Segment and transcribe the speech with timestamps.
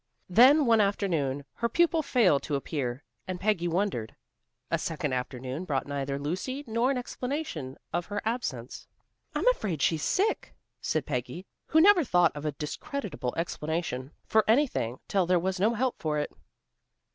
[0.31, 4.15] Then one afternoon her pupil failed to appear, and Peggy wondered.
[4.71, 8.87] A second afternoon brought neither Lucy nor an explanation of her absence.
[9.35, 14.97] "I'm afraid she's sick," said Peggy, who never thought of a discreditable explanation for anything
[15.07, 16.31] till there was no help for it.